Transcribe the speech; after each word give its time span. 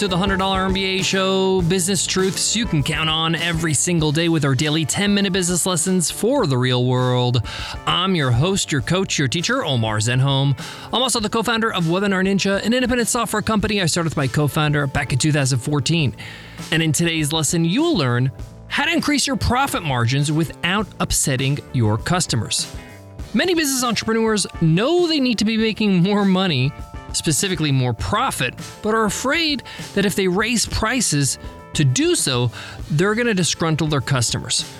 to 0.00 0.08
the 0.08 0.16
$100 0.16 0.38
MBA 0.38 1.04
show, 1.04 1.60
business 1.60 2.06
truths 2.06 2.56
you 2.56 2.64
can 2.64 2.82
count 2.82 3.10
on 3.10 3.34
every 3.34 3.74
single 3.74 4.12
day 4.12 4.30
with 4.30 4.46
our 4.46 4.54
daily 4.54 4.86
10 4.86 5.12
minute 5.12 5.30
business 5.30 5.66
lessons 5.66 6.10
for 6.10 6.46
the 6.46 6.56
real 6.56 6.86
world. 6.86 7.42
I'm 7.86 8.14
your 8.14 8.30
host, 8.30 8.72
your 8.72 8.80
coach, 8.80 9.18
your 9.18 9.28
teacher, 9.28 9.62
Omar 9.62 9.98
Zenhom. 9.98 10.58
I'm 10.86 11.02
also 11.02 11.20
the 11.20 11.28
co 11.28 11.42
founder 11.42 11.70
of 11.70 11.84
Webinar 11.84 12.24
Ninja, 12.24 12.64
an 12.64 12.72
independent 12.72 13.10
software 13.10 13.42
company 13.42 13.82
I 13.82 13.84
started 13.84 14.08
with 14.08 14.16
my 14.16 14.26
co 14.26 14.48
founder 14.48 14.86
back 14.86 15.12
in 15.12 15.18
2014. 15.18 16.16
And 16.72 16.82
in 16.82 16.92
today's 16.92 17.30
lesson, 17.30 17.66
you'll 17.66 17.94
learn 17.94 18.32
how 18.68 18.86
to 18.86 18.92
increase 18.94 19.26
your 19.26 19.36
profit 19.36 19.82
margins 19.82 20.32
without 20.32 20.86
upsetting 20.98 21.58
your 21.74 21.98
customers. 21.98 22.74
Many 23.34 23.54
business 23.54 23.84
entrepreneurs 23.84 24.46
know 24.62 25.06
they 25.06 25.20
need 25.20 25.36
to 25.40 25.44
be 25.44 25.58
making 25.58 26.02
more 26.02 26.24
money 26.24 26.72
specifically 27.16 27.72
more 27.72 27.92
profit, 27.92 28.54
but 28.82 28.94
are 28.94 29.04
afraid 29.04 29.62
that 29.94 30.04
if 30.04 30.14
they 30.14 30.28
raise 30.28 30.66
prices 30.66 31.38
to 31.74 31.84
do 31.84 32.14
so, 32.14 32.50
they're 32.90 33.14
going 33.14 33.26
to 33.26 33.42
disgruntle 33.42 33.88
their 33.88 34.00
customers. 34.00 34.70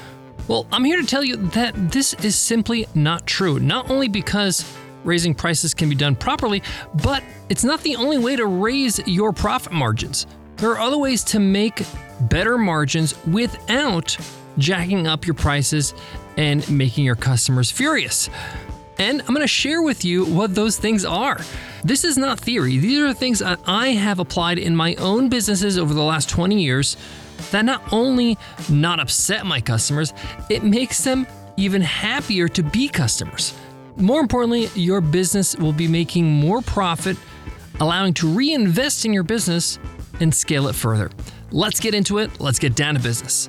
Well, 0.49 0.67
I'm 0.73 0.85
here 0.85 1.01
to 1.01 1.07
tell 1.07 1.25
you 1.25 1.37
that 1.37 1.75
this 1.93 2.15
is 2.15 2.35
simply 2.35 2.87
not 2.95 3.27
true. 3.27 3.61
Not 3.61 3.91
only 3.91 4.09
because 4.09 4.65
raising 5.05 5.35
prices 5.35 5.75
can 5.75 5.89
be 5.89 5.95
done 5.95 6.17
properly, 6.17 6.63
but 7.03 7.23
it's 7.49 7.65
not 7.65 7.81
the 7.83 7.97
only 7.97 8.19
way 8.19 8.37
to 8.37 8.47
raise 8.47 8.99
your 9.07 9.33
profit 9.33 9.73
margins. 9.73 10.27
There 10.57 10.71
are 10.71 10.81
other 10.81 10.99
ways 10.99 11.25
to 11.25 11.41
make 11.41 11.85
better 12.23 12.59
margins 12.59 13.15
without 13.27 14.17
jacking 14.59 15.07
up 15.07 15.27
your 15.27 15.35
prices 15.35 15.95
and 16.37 16.69
making 16.71 17.05
your 17.05 17.17
customers 17.17 17.71
furious. 17.71 18.29
And 19.01 19.23
I'm 19.23 19.29
going 19.29 19.41
to 19.41 19.49
share 19.49 19.81
with 19.81 20.05
you 20.05 20.27
what 20.27 20.55
those 20.55 20.77
things 20.77 21.07
are. 21.07 21.41
This 21.83 22.05
is 22.05 22.19
not 22.19 22.39
theory, 22.39 22.77
these 22.77 22.99
are 22.99 23.15
things 23.15 23.41
I 23.41 23.89
have 23.89 24.19
applied 24.19 24.59
in 24.59 24.77
my 24.77 24.95
own 24.97 25.31
businesses 25.31 25.79
over 25.79 25.95
the 25.95 26.03
last 26.03 26.29
20 26.29 26.61
years 26.61 26.99
that 27.51 27.65
not 27.65 27.83
only 27.95 28.37
not 28.69 29.01
upset 29.01 29.47
my 29.47 29.59
customers, 29.59 30.13
it 30.51 30.63
makes 30.63 31.03
them 31.03 31.27
even 31.57 31.81
happier 31.81 32.47
to 32.49 32.63
be 32.63 32.89
customers. 32.91 33.55
More 33.97 34.21
importantly, 34.21 34.69
your 34.75 35.01
business 35.01 35.57
will 35.57 35.73
be 35.73 35.89
making 35.89 36.31
more 36.31 36.61
profit, 36.61 37.17
allowing 37.81 38.13
to 38.15 38.29
reinvest 38.29 39.07
in 39.07 39.15
your 39.15 39.23
business 39.23 39.79
and 40.21 40.35
scale 40.35 40.69
it 40.69 40.75
further. 40.75 41.11
Let's 41.51 41.81
get 41.81 41.95
into 41.95 42.19
it. 42.19 42.39
Let's 42.39 42.59
get 42.59 42.77
down 42.77 42.95
to 42.95 43.01
business. 43.01 43.49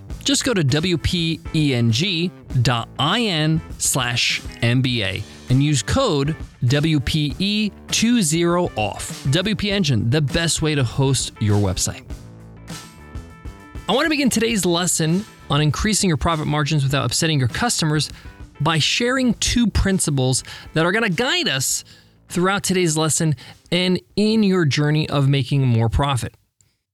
Just 0.23 0.43
go 0.43 0.53
to 0.53 0.63
wpeng.in 0.63 1.41
slash 3.77 4.41
MBA 4.41 5.23
and 5.49 5.63
use 5.63 5.81
code 5.83 6.35
WPE20OFF. 6.63 7.71
WP 9.31 9.71
Engine, 9.71 10.09
the 10.09 10.21
best 10.21 10.61
way 10.61 10.75
to 10.75 10.83
host 10.83 11.33
your 11.39 11.59
website. 11.59 12.03
I 13.89 13.93
want 13.93 14.05
to 14.05 14.09
begin 14.09 14.29
today's 14.29 14.65
lesson 14.65 15.25
on 15.49 15.61
increasing 15.61 16.07
your 16.07 16.17
profit 16.17 16.47
margins 16.47 16.83
without 16.83 17.05
upsetting 17.05 17.39
your 17.39 17.49
customers 17.49 18.09
by 18.61 18.77
sharing 18.79 19.33
two 19.35 19.67
principles 19.67 20.43
that 20.73 20.85
are 20.85 20.91
going 20.93 21.03
to 21.03 21.09
guide 21.09 21.49
us 21.49 21.83
throughout 22.29 22.63
today's 22.63 22.95
lesson 22.95 23.35
and 23.71 23.99
in 24.15 24.43
your 24.43 24.63
journey 24.65 25.09
of 25.09 25.27
making 25.27 25.67
more 25.67 25.89
profit. 25.89 26.35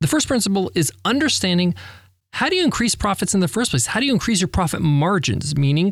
The 0.02 0.08
first 0.08 0.28
principle 0.28 0.72
is 0.74 0.92
understanding 1.06 1.76
how 2.38 2.50
do 2.50 2.56
you 2.56 2.64
increase 2.64 2.94
profits 2.94 3.34
in 3.34 3.40
the 3.40 3.48
first 3.48 3.72
place? 3.72 3.88
How 3.88 4.00
do 4.00 4.06
you 4.06 4.14
increase 4.14 4.42
your 4.42 4.48
profit 4.48 4.80
margins, 4.80 5.58
meaning 5.58 5.92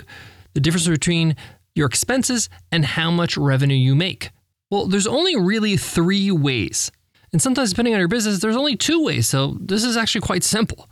the 0.53 0.59
difference 0.59 0.87
between 0.87 1.35
your 1.73 1.87
expenses 1.87 2.49
and 2.71 2.85
how 2.85 3.09
much 3.09 3.35
revenue 3.35 3.75
you 3.75 3.95
make? 3.95 4.29
Well, 4.69 4.85
there's 4.85 5.07
only 5.07 5.35
really 5.35 5.75
three 5.75 6.29
ways. 6.29 6.91
And 7.31 7.41
sometimes, 7.41 7.71
depending 7.71 7.95
on 7.95 7.99
your 7.99 8.07
business, 8.07 8.41
there's 8.41 8.55
only 8.55 8.75
two 8.75 9.03
ways. 9.03 9.27
So, 9.27 9.57
this 9.59 9.83
is 9.83 9.97
actually 9.97 10.21
quite 10.21 10.43
simple. 10.43 10.87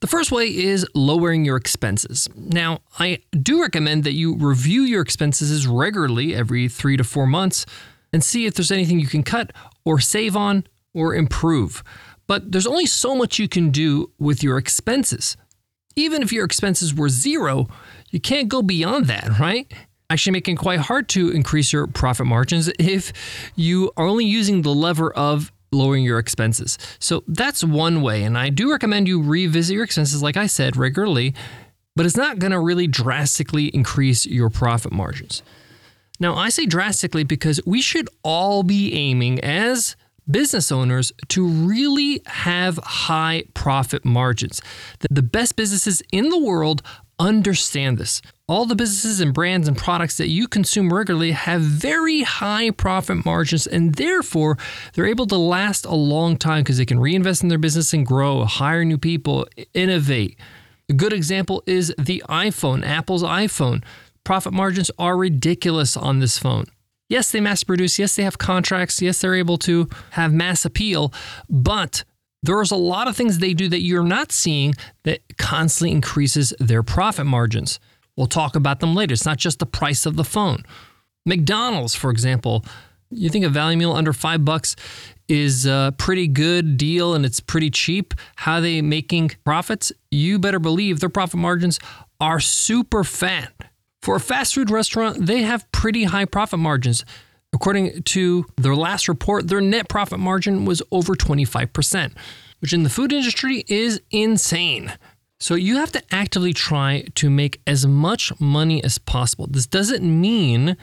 The 0.00 0.08
first 0.08 0.32
way 0.32 0.46
is 0.46 0.84
lowering 0.96 1.44
your 1.44 1.56
expenses. 1.56 2.28
Now, 2.34 2.80
I 2.98 3.20
do 3.40 3.62
recommend 3.62 4.02
that 4.02 4.14
you 4.14 4.34
review 4.34 4.82
your 4.82 5.02
expenses 5.02 5.64
regularly 5.68 6.34
every 6.34 6.68
three 6.68 6.96
to 6.96 7.04
four 7.04 7.28
months 7.28 7.66
and 8.12 8.24
see 8.24 8.46
if 8.46 8.54
there's 8.54 8.72
anything 8.72 8.98
you 8.98 9.06
can 9.06 9.22
cut 9.22 9.52
or 9.84 10.00
save 10.00 10.36
on 10.36 10.64
or 10.92 11.14
improve. 11.14 11.84
But 12.28 12.52
there's 12.52 12.66
only 12.66 12.86
so 12.86 13.16
much 13.16 13.38
you 13.40 13.48
can 13.48 13.70
do 13.70 14.12
with 14.18 14.42
your 14.42 14.58
expenses. 14.58 15.36
Even 15.96 16.22
if 16.22 16.32
your 16.32 16.44
expenses 16.44 16.94
were 16.94 17.08
zero, 17.08 17.66
you 18.10 18.20
can't 18.20 18.48
go 18.48 18.62
beyond 18.62 19.06
that, 19.06 19.38
right? 19.40 19.72
Actually, 20.10 20.32
making 20.34 20.54
it 20.54 20.58
quite 20.58 20.78
hard 20.78 21.08
to 21.08 21.30
increase 21.30 21.72
your 21.72 21.86
profit 21.86 22.26
margins 22.26 22.70
if 22.78 23.12
you 23.56 23.90
are 23.96 24.06
only 24.06 24.24
using 24.24 24.62
the 24.62 24.70
lever 24.70 25.12
of 25.12 25.50
lowering 25.72 26.04
your 26.04 26.18
expenses. 26.18 26.78
So 26.98 27.24
that's 27.26 27.64
one 27.64 28.00
way. 28.00 28.22
And 28.22 28.38
I 28.38 28.48
do 28.50 28.70
recommend 28.70 29.08
you 29.08 29.22
revisit 29.22 29.74
your 29.74 29.84
expenses, 29.84 30.22
like 30.22 30.36
I 30.36 30.46
said, 30.46 30.76
regularly, 30.76 31.34
but 31.96 32.06
it's 32.06 32.16
not 32.16 32.38
going 32.38 32.52
to 32.52 32.60
really 32.60 32.86
drastically 32.86 33.66
increase 33.66 34.24
your 34.24 34.48
profit 34.50 34.92
margins. 34.92 35.42
Now, 36.20 36.34
I 36.36 36.48
say 36.48 36.64
drastically 36.64 37.24
because 37.24 37.60
we 37.66 37.80
should 37.80 38.08
all 38.22 38.62
be 38.62 38.94
aiming 38.94 39.40
as 39.40 39.94
business 40.30 40.70
owners 40.70 41.12
to 41.28 41.46
really 41.46 42.20
have 42.26 42.78
high 42.82 43.44
profit 43.54 44.04
margins. 44.04 44.60
The 45.10 45.22
best 45.22 45.56
businesses 45.56 46.02
in 46.12 46.28
the 46.28 46.38
world 46.38 46.82
understand 47.18 47.98
this. 47.98 48.22
All 48.46 48.64
the 48.64 48.76
businesses 48.76 49.20
and 49.20 49.34
brands 49.34 49.68
and 49.68 49.76
products 49.76 50.16
that 50.18 50.28
you 50.28 50.48
consume 50.48 50.92
regularly 50.92 51.32
have 51.32 51.60
very 51.60 52.22
high 52.22 52.70
profit 52.70 53.24
margins, 53.24 53.66
and 53.66 53.94
therefore 53.94 54.56
they're 54.94 55.06
able 55.06 55.26
to 55.26 55.36
last 55.36 55.84
a 55.84 55.94
long 55.94 56.36
time 56.36 56.62
because 56.62 56.78
they 56.78 56.86
can 56.86 57.00
reinvest 57.00 57.42
in 57.42 57.48
their 57.48 57.58
business 57.58 57.92
and 57.92 58.06
grow, 58.06 58.44
hire 58.44 58.84
new 58.84 58.98
people, 58.98 59.46
innovate. 59.74 60.38
A 60.88 60.94
good 60.94 61.12
example 61.12 61.62
is 61.66 61.92
the 61.98 62.22
iPhone, 62.28 62.86
Apple's 62.86 63.22
iPhone. 63.22 63.84
Profit 64.24 64.52
margins 64.52 64.90
are 64.98 65.16
ridiculous 65.16 65.96
on 65.96 66.20
this 66.20 66.38
phone. 66.38 66.66
Yes, 67.08 67.30
they 67.30 67.40
mass 67.40 67.64
produce. 67.64 67.98
Yes, 67.98 68.16
they 68.16 68.22
have 68.22 68.38
contracts. 68.38 69.00
Yes, 69.00 69.20
they're 69.20 69.34
able 69.34 69.58
to 69.58 69.88
have 70.10 70.32
mass 70.32 70.64
appeal. 70.64 71.12
But 71.48 72.04
there's 72.42 72.70
a 72.70 72.76
lot 72.76 73.08
of 73.08 73.16
things 73.16 73.38
they 73.38 73.54
do 73.54 73.68
that 73.68 73.80
you're 73.80 74.02
not 74.02 74.30
seeing 74.30 74.74
that 75.04 75.20
constantly 75.38 75.92
increases 75.92 76.52
their 76.60 76.82
profit 76.82 77.26
margins. 77.26 77.80
We'll 78.16 78.26
talk 78.26 78.56
about 78.56 78.80
them 78.80 78.94
later. 78.94 79.14
It's 79.14 79.24
not 79.24 79.38
just 79.38 79.58
the 79.58 79.66
price 79.66 80.04
of 80.04 80.16
the 80.16 80.24
phone. 80.24 80.64
McDonald's, 81.24 81.94
for 81.94 82.10
example, 82.10 82.64
you 83.10 83.30
think 83.30 83.44
a 83.44 83.48
value 83.48 83.78
meal 83.78 83.92
under 83.92 84.12
five 84.12 84.44
bucks 84.44 84.76
is 85.28 85.66
a 85.66 85.94
pretty 85.98 86.26
good 86.26 86.76
deal 86.76 87.14
and 87.14 87.24
it's 87.24 87.40
pretty 87.40 87.70
cheap. 87.70 88.14
How 88.36 88.54
are 88.54 88.60
they 88.60 88.82
making 88.82 89.32
profits? 89.44 89.92
You 90.10 90.38
better 90.38 90.58
believe 90.58 91.00
their 91.00 91.08
profit 91.08 91.38
margins 91.38 91.78
are 92.20 92.40
super 92.40 93.04
fat. 93.04 93.52
For 94.02 94.16
a 94.16 94.20
fast 94.20 94.54
food 94.54 94.70
restaurant, 94.70 95.26
they 95.26 95.42
have 95.42 95.70
pretty 95.72 96.04
high 96.04 96.24
profit 96.24 96.58
margins. 96.58 97.04
According 97.52 98.02
to 98.02 98.46
their 98.56 98.76
last 98.76 99.08
report, 99.08 99.48
their 99.48 99.60
net 99.60 99.88
profit 99.88 100.18
margin 100.18 100.64
was 100.64 100.82
over 100.92 101.14
25%, 101.14 102.12
which 102.60 102.72
in 102.72 102.82
the 102.82 102.90
food 102.90 103.12
industry 103.12 103.64
is 103.68 104.00
insane. 104.10 104.92
So 105.40 105.54
you 105.54 105.76
have 105.76 105.92
to 105.92 106.02
actively 106.10 106.52
try 106.52 107.06
to 107.14 107.30
make 107.30 107.60
as 107.66 107.86
much 107.86 108.32
money 108.40 108.82
as 108.82 108.98
possible. 108.98 109.46
This 109.48 109.66
doesn't 109.66 110.02
mean 110.02 110.76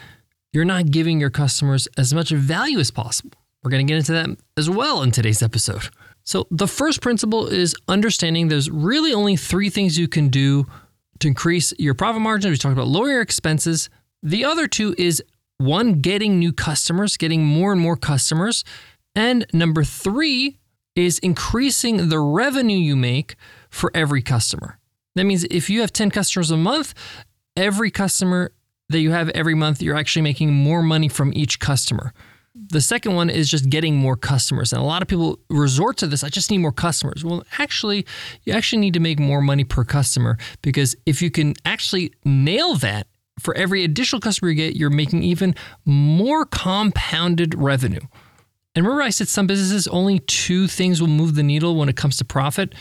you're 0.53 0.65
not 0.65 0.91
giving 0.91 1.19
your 1.19 1.29
customers 1.29 1.87
as 1.97 2.13
much 2.13 2.29
value 2.29 2.79
as 2.79 2.89
possible. 2.89 3.37
We're 3.63 3.71
going 3.71 3.85
to 3.85 3.91
get 3.91 3.97
into 3.97 4.13
that 4.13 4.29
as 4.57 4.69
well 4.69 5.01
in 5.01 5.11
today's 5.11 5.43
episode. 5.43 5.89
So, 6.23 6.47
the 6.49 6.67
first 6.67 7.01
principle 7.01 7.47
is 7.47 7.75
understanding 7.87 8.47
there's 8.47 8.69
really 8.69 9.13
only 9.13 9.35
three 9.35 9.69
things 9.69 9.97
you 9.97 10.07
can 10.07 10.29
do 10.29 10.65
to 11.19 11.27
increase 11.27 11.73
your 11.77 11.93
profit 11.93 12.21
margin. 12.21 12.51
We 12.51 12.57
talked 12.57 12.73
about 12.73 12.87
lower 12.87 13.09
your 13.09 13.21
expenses. 13.21 13.89
The 14.23 14.45
other 14.45 14.67
two 14.67 14.95
is 14.97 15.23
one, 15.57 16.01
getting 16.01 16.39
new 16.39 16.51
customers, 16.51 17.17
getting 17.17 17.45
more 17.45 17.71
and 17.71 17.81
more 17.81 17.95
customers. 17.95 18.63
And 19.15 19.45
number 19.53 19.83
three 19.83 20.57
is 20.95 21.19
increasing 21.19 22.09
the 22.09 22.19
revenue 22.19 22.77
you 22.77 22.95
make 22.95 23.35
for 23.69 23.91
every 23.93 24.21
customer. 24.21 24.79
That 25.15 25.25
means 25.25 25.45
if 25.45 25.69
you 25.69 25.81
have 25.81 25.93
10 25.93 26.11
customers 26.11 26.51
a 26.51 26.57
month, 26.57 26.93
every 27.55 27.91
customer 27.91 28.51
that 28.89 28.99
you 28.99 29.11
have 29.11 29.29
every 29.29 29.55
month, 29.55 29.81
you're 29.81 29.95
actually 29.95 30.21
making 30.21 30.53
more 30.53 30.83
money 30.83 31.07
from 31.07 31.31
each 31.33 31.59
customer. 31.59 32.13
The 32.55 32.81
second 32.81 33.15
one 33.15 33.29
is 33.29 33.49
just 33.49 33.69
getting 33.69 33.97
more 33.97 34.15
customers. 34.15 34.71
And 34.71 34.81
a 34.81 34.85
lot 34.85 35.01
of 35.01 35.09
people 35.09 35.39
resort 35.49 35.97
to 35.97 36.07
this 36.07 36.23
I 36.23 36.29
just 36.29 36.49
need 36.49 36.59
more 36.59 36.71
customers. 36.71 37.23
Well, 37.23 37.43
actually, 37.59 38.05
you 38.43 38.53
actually 38.53 38.79
need 38.79 38.93
to 38.93 39.01
make 39.01 39.19
more 39.19 39.41
money 39.41 39.65
per 39.65 39.83
customer 39.83 40.37
because 40.61 40.95
if 41.05 41.21
you 41.21 41.29
can 41.29 41.53
actually 41.65 42.13
nail 42.23 42.75
that, 42.75 43.07
for 43.39 43.55
every 43.55 43.83
additional 43.83 44.21
customer 44.21 44.49
you 44.49 44.55
get, 44.55 44.75
you're 44.75 44.89
making 44.89 45.23
even 45.23 45.55
more 45.83 46.45
compounded 46.45 47.53
revenue. 47.55 47.99
And 48.75 48.85
remember, 48.85 49.03
I 49.03 49.09
said 49.09 49.27
some 49.27 49.47
businesses 49.47 49.87
only 49.87 50.19
two 50.19 50.67
things 50.67 51.01
will 51.01 51.07
move 51.07 51.35
the 51.35 51.43
needle 51.43 51.75
when 51.75 51.89
it 51.89 51.95
comes 51.95 52.17
to 52.17 52.25
profit? 52.25 52.73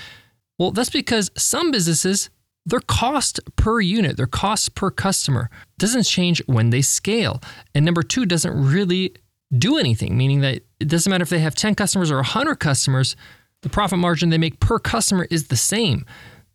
Well, 0.58 0.70
that's 0.70 0.90
because 0.90 1.30
some 1.36 1.70
businesses, 1.70 2.30
their 2.66 2.80
cost 2.80 3.40
per 3.56 3.80
unit, 3.80 4.16
their 4.16 4.26
cost 4.26 4.74
per 4.74 4.90
customer 4.90 5.50
doesn't 5.78 6.04
change 6.04 6.42
when 6.46 6.70
they 6.70 6.82
scale. 6.82 7.40
And 7.74 7.84
number 7.84 8.02
two, 8.02 8.26
doesn't 8.26 8.54
really 8.54 9.14
do 9.56 9.78
anything, 9.78 10.16
meaning 10.16 10.40
that 10.40 10.62
it 10.80 10.88
doesn't 10.88 11.10
matter 11.10 11.22
if 11.22 11.28
they 11.30 11.38
have 11.40 11.54
10 11.54 11.74
customers 11.74 12.10
or 12.10 12.16
100 12.16 12.56
customers, 12.56 13.16
the 13.62 13.68
profit 13.68 13.98
margin 13.98 14.30
they 14.30 14.38
make 14.38 14.60
per 14.60 14.78
customer 14.78 15.26
is 15.30 15.48
the 15.48 15.56
same. 15.56 16.04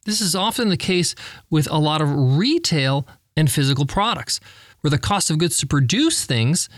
This 0.06 0.22
is 0.22 0.36
often 0.36 0.70
the 0.70 0.78
case 0.78 1.16
with 1.50 1.70
a 1.72 1.78
lot 1.78 2.02
of 2.02 2.38
retail 2.38 3.08
and 3.36 3.52
physical 3.52 3.86
products, 3.86 4.40
where 4.82 4.92
the 4.92 4.98
cost 4.98 5.30
of 5.30 5.38
goods 5.38 5.58
to 5.58 5.68
produce 5.68 6.26
things 6.26 6.70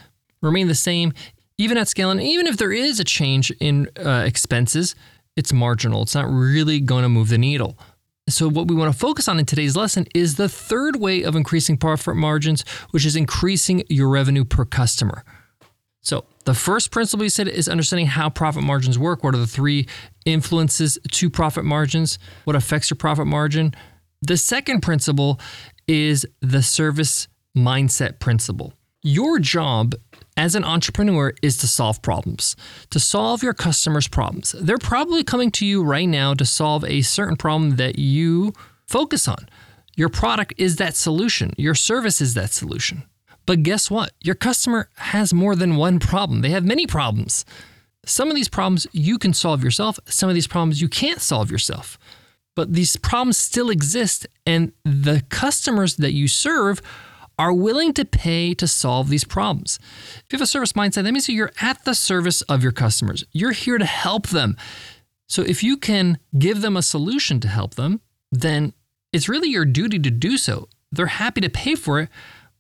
remain 0.42 0.68
the 0.68 0.76
same 0.76 1.14
even 1.58 1.78
at 1.78 1.88
scale. 1.88 2.10
And 2.10 2.22
even 2.22 2.48
if 2.48 2.58
there 2.58 2.72
is 2.72 3.00
a 3.00 3.04
change 3.04 3.52
in 3.60 3.88
uh, 4.04 4.24
expenses, 4.26 4.96
it's 5.36 5.54
marginal. 5.54 6.02
It's 6.02 6.16
not 6.16 6.30
really 6.30 6.80
going 6.80 7.04
to 7.04 7.10
move 7.10 7.30
the 7.30 7.38
needle. 7.38 7.78
So, 8.28 8.50
what 8.50 8.68
we 8.68 8.76
want 8.76 8.92
to 8.92 8.98
focus 8.98 9.28
on 9.28 9.40
in 9.40 9.46
today's 9.46 9.76
lesson 9.76 10.08
is 10.16 10.36
the 10.36 10.50
third 10.50 10.96
way 10.96 11.24
of 11.24 11.36
increasing 11.36 11.78
profit 11.78 12.16
margins, 12.16 12.64
which 12.92 13.06
is 13.06 13.16
increasing 13.16 13.84
your 13.90 14.10
revenue 14.10 14.46
per 14.46 14.66
customer. 14.66 15.24
So, 16.02 16.26
the 16.46 16.56
first 16.56 16.90
principle 16.90 17.22
we 17.22 17.30
said 17.30 17.48
is 17.48 17.70
understanding 17.70 18.08
how 18.08 18.30
profit 18.30 18.64
margins 18.64 18.98
work. 18.98 19.24
What 19.24 19.36
are 19.36 19.40
the 19.40 19.46
three 19.46 19.88
influences 20.26 20.98
to 21.12 21.30
profit 21.30 21.64
margins? 21.64 22.18
What 22.46 22.56
affects 22.56 22.90
your 22.90 22.98
profit 22.98 23.28
margin? 23.28 23.74
The 24.24 24.38
second 24.38 24.82
principle 24.82 25.40
is 25.88 26.26
the 26.42 26.64
service 26.64 27.28
mindset 27.56 28.20
principle. 28.20 28.74
Your 29.04 29.40
job 29.40 29.94
as 30.38 30.56
an 30.56 30.64
entrepreneur 30.64 31.34
is 31.42 31.58
to 31.58 31.68
solve 31.68 32.02
problems, 32.02 32.56
to 32.90 33.00
solve 33.00 33.44
your 33.44 33.54
customers' 33.54 34.08
problems. 34.08 34.56
They're 34.60 34.78
probably 34.78 35.24
coming 35.24 35.52
to 35.52 35.66
you 35.66 35.84
right 35.84 36.08
now 36.08 36.34
to 36.36 36.46
solve 36.46 36.86
a 36.86 37.02
certain 37.02 37.36
problem 37.36 37.76
that 37.76 38.00
you 38.00 38.54
focus 38.88 39.28
on. 39.28 39.50
Your 39.96 40.10
product 40.10 40.54
is 40.58 40.78
that 40.78 40.96
solution, 40.96 41.54
your 41.58 41.76
service 41.76 42.22
is 42.22 42.34
that 42.36 42.52
solution. 42.52 43.04
But 43.52 43.64
guess 43.64 43.92
what? 43.92 44.14
Your 44.22 44.36
customer 44.36 44.88
has 44.96 45.34
more 45.34 45.58
than 45.58 45.76
one 45.76 46.00
problem, 46.00 46.40
they 46.40 46.52
have 46.52 46.64
many 46.64 46.88
problems. 46.88 47.44
Some 48.06 48.30
of 48.30 48.36
these 48.36 48.48
problems 48.48 48.88
you 48.94 49.18
can 49.18 49.34
solve 49.34 49.62
yourself, 49.62 50.00
some 50.06 50.30
of 50.30 50.36
these 50.36 50.48
problems 50.48 50.82
you 50.82 50.88
can't 50.88 51.20
solve 51.20 51.52
yourself. 51.52 51.98
But 52.56 52.72
these 52.72 52.96
problems 52.96 53.38
still 53.38 53.70
exist, 53.70 54.26
and 54.46 54.72
the 54.86 55.26
customers 55.28 55.98
that 55.98 56.14
you 56.14 56.30
serve 56.30 56.82
are 57.38 57.52
willing 57.52 57.92
to 57.96 58.06
pay 58.06 58.54
to 58.54 58.70
solve 58.70 59.10
these 59.10 59.26
problems. 59.26 59.80
If 60.16 60.28
you 60.32 60.38
have 60.38 60.44
a 60.44 60.48
service 60.48 60.72
mindset, 60.72 61.04
that 61.04 61.12
means 61.12 61.28
that 61.28 61.34
you're 61.34 61.52
at 61.60 61.84
the 61.84 61.94
service 61.94 62.44
of 62.44 62.64
your 62.64 62.72
customers. 62.72 63.26
You're 63.34 63.52
here 63.52 63.78
to 63.78 63.84
help 63.84 64.28
them. 64.28 64.56
So 65.28 65.42
if 65.42 65.62
you 65.62 65.76
can 65.76 66.20
give 66.40 66.62
them 66.62 66.78
a 66.78 66.82
solution 66.82 67.42
to 67.42 67.50
help 67.50 67.76
them, 67.76 68.00
then 68.32 68.72
it's 69.12 69.28
really 69.28 69.50
your 69.50 69.66
duty 69.66 70.00
to 70.00 70.10
do 70.10 70.38
so. 70.38 70.70
They're 70.90 71.08
happy 71.08 71.42
to 71.42 71.50
pay 71.50 71.76
for 71.76 72.00
it, 72.00 72.10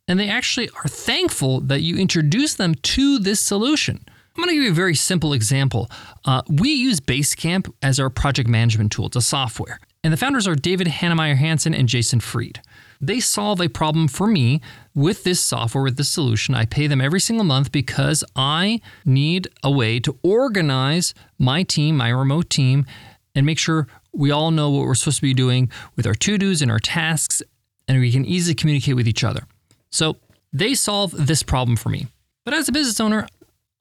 and 0.07 0.19
they 0.19 0.30
actually 0.30 0.69
are 0.69 0.88
thankful 0.88 1.62
that 1.62 1.81
you 1.81 1.98
introduce 1.98 2.56
them 2.56 2.75
to 2.75 3.19
this 3.19 3.39
solution. 3.39 4.03
I'm 4.07 4.44
going 4.44 4.50
to 4.50 4.56
give 4.56 4.63
you 4.63 4.71
a 4.71 4.75
very 4.75 4.95
simple 4.95 5.33
example. 5.33 5.89
Uh, 6.25 6.42
we 6.48 6.69
use 6.69 7.00
Basecamp 7.00 7.71
as 7.81 8.00
our 8.00 8.09
project 8.09 8.48
management 8.48 8.92
tool. 8.92 9.07
It's 9.07 9.15
a 9.18 9.21
software. 9.21 9.80
And 10.03 10.12
the 10.12 10.18
founders 10.18 10.48
are 10.48 10.56
David 10.56 10.88
Heinemeier 10.88 11.36
Hansson 11.36 11.74
and 11.74 11.88
Jason 11.88 12.19
Fried 12.19 12.62
they 13.01 13.19
solve 13.19 13.59
a 13.59 13.68
problem 13.68 14.07
for 14.07 14.27
me 14.27 14.62
with 14.94 15.24
this 15.24 15.42
software, 15.42 15.83
with 15.83 15.98
this 15.98 16.09
solution. 16.09 16.53
I 16.53 16.65
pay 16.65 16.88
them 16.88 17.01
every 17.01 17.19
single 17.19 17.44
month 17.44 17.71
because 17.71 18.24
I 18.36 18.80
need 19.03 19.48
a 19.63 19.71
way 19.71 20.00
to 20.01 20.18
organize 20.21 21.13
my 21.39 21.63
team, 21.63 21.98
my 21.98 22.09
remote 22.09 22.50
team, 22.50 22.86
and 23.33 23.45
make 23.45 23.57
sure 23.57 23.88
we 24.13 24.30
all 24.30 24.51
know 24.51 24.69
what 24.69 24.86
we're 24.86 24.95
supposed 24.95 25.18
to 25.18 25.24
be 25.24 25.33
doing 25.33 25.71
with 25.95 26.06
our 26.06 26.13
to 26.13 26.38
dos 26.38 26.62
and 26.62 26.69
our 26.69 26.80
tasks, 26.80 27.42
and 27.88 28.00
we 28.00 28.12
can 28.12 28.24
easily 28.24 28.53
communicate 28.53 28.95
with 28.95 29.07
each 29.07 29.24
other. 29.24 29.44
So 29.91 30.17
they 30.51 30.73
solve 30.73 31.11
this 31.11 31.43
problem 31.43 31.77
for 31.77 31.89
me. 31.89 32.07
But 32.43 32.53
as 32.53 32.67
a 32.67 32.71
business 32.71 32.99
owner, 32.99 33.27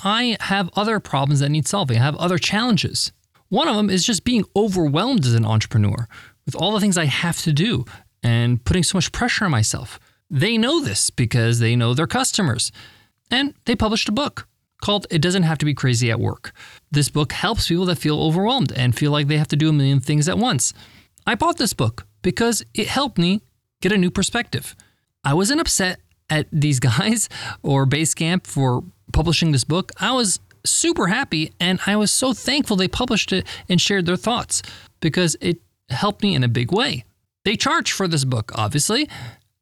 I 0.02 0.36
have 0.40 0.70
other 0.74 1.00
problems 1.00 1.40
that 1.40 1.50
need 1.50 1.66
solving. 1.66 1.98
I 1.98 2.04
have 2.04 2.16
other 2.16 2.38
challenges. 2.38 3.12
One 3.48 3.68
of 3.68 3.76
them 3.76 3.90
is 3.90 4.04
just 4.04 4.24
being 4.24 4.44
overwhelmed 4.54 5.26
as 5.26 5.34
an 5.34 5.44
entrepreneur 5.44 6.08
with 6.46 6.54
all 6.54 6.72
the 6.72 6.80
things 6.80 6.96
I 6.96 7.06
have 7.06 7.38
to 7.42 7.52
do 7.52 7.84
and 8.22 8.64
putting 8.64 8.82
so 8.82 8.96
much 8.96 9.12
pressure 9.12 9.44
on 9.44 9.50
myself. 9.50 9.98
They 10.30 10.56
know 10.56 10.80
this 10.80 11.10
because 11.10 11.58
they 11.58 11.74
know 11.74 11.94
their 11.94 12.06
customers. 12.06 12.70
And 13.30 13.54
they 13.64 13.74
published 13.74 14.08
a 14.08 14.12
book 14.12 14.46
called 14.80 15.06
It 15.10 15.20
Doesn't 15.20 15.42
Have 15.42 15.58
to 15.58 15.66
Be 15.66 15.74
Crazy 15.74 16.10
at 16.10 16.20
Work. 16.20 16.52
This 16.90 17.08
book 17.08 17.32
helps 17.32 17.68
people 17.68 17.84
that 17.86 17.98
feel 17.98 18.20
overwhelmed 18.20 18.72
and 18.72 18.96
feel 18.96 19.10
like 19.10 19.26
they 19.26 19.36
have 19.36 19.48
to 19.48 19.56
do 19.56 19.68
a 19.68 19.72
million 19.72 20.00
things 20.00 20.28
at 20.28 20.38
once. 20.38 20.72
I 21.26 21.34
bought 21.34 21.58
this 21.58 21.72
book 21.72 22.06
because 22.22 22.64
it 22.74 22.86
helped 22.86 23.18
me 23.18 23.42
get 23.82 23.92
a 23.92 23.98
new 23.98 24.10
perspective. 24.10 24.74
I 25.24 25.34
wasn't 25.34 25.60
upset 25.60 26.00
at 26.28 26.46
these 26.52 26.80
guys 26.90 27.28
or 27.62 27.86
Basecamp 27.86 28.46
for 28.46 28.82
publishing 29.12 29.52
this 29.52 29.64
book. 29.64 29.92
I 29.98 30.12
was 30.12 30.40
super 30.64 31.08
happy 31.08 31.52
and 31.58 31.80
I 31.86 31.96
was 31.96 32.12
so 32.12 32.32
thankful 32.32 32.76
they 32.76 32.88
published 32.88 33.32
it 33.32 33.46
and 33.68 33.80
shared 33.80 34.06
their 34.06 34.16
thoughts 34.16 34.62
because 35.00 35.36
it 35.40 35.58
helped 35.88 36.22
me 36.22 36.34
in 36.34 36.44
a 36.44 36.48
big 36.48 36.72
way. 36.72 37.04
They 37.44 37.56
charge 37.56 37.92
for 37.92 38.06
this 38.06 38.24
book, 38.24 38.52
obviously. 38.54 39.08